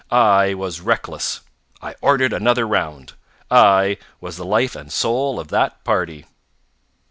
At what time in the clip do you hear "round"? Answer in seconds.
2.67-3.13